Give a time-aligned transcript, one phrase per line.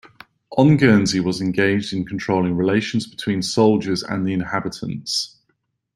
[0.57, 5.37] On Guernsey was engaged in controlling relations between soldiers and the inhabitants.